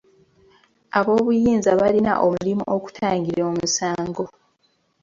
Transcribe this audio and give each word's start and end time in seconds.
Ab'obuyinza 0.97 1.69
balina 1.81 2.13
omulimu 2.25 2.63
okutangira 2.75 3.41
omusango. 3.51 4.25